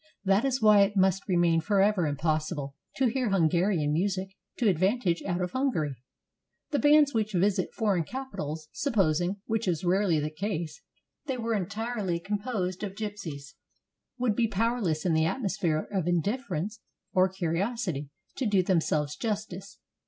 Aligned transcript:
That 0.25 0.45
is 0.45 0.63
why 0.63 0.81
it 0.81 0.97
must 0.97 1.27
remain 1.27 1.61
forever 1.61 2.07
impossible 2.07 2.75
to 2.95 3.05
hear 3.05 3.29
Hungarian 3.29 3.93
music 3.93 4.29
to 4.57 4.67
advantage 4.67 5.21
out 5.21 5.41
of 5.41 5.51
Hungary. 5.51 5.95
The 6.71 6.79
bands 6.79 7.13
which 7.13 7.33
visit 7.33 7.71
foreign 7.75 8.03
capitals— 8.03 8.67
supposing, 8.71 9.41
which 9.45 9.67
is 9.67 9.83
rarely 9.83 10.19
the 10.19 10.31
case, 10.31 10.81
they 11.27 11.37
were 11.37 11.53
entirely 11.53 12.19
composed 12.19 12.81
of 12.81 12.95
gypsies— 12.95 13.53
would 14.19 14.35
be 14.35 14.47
powerless 14.47 15.05
in 15.05 15.13
the 15.13 15.25
atmosphere 15.25 15.87
of 15.93 16.07
indifference 16.07 16.79
or 17.13 17.29
curiosity 17.29 18.09
to 18.37 18.47
do 18.47 18.63
themselves 18.63 19.15
justice. 19.15 19.77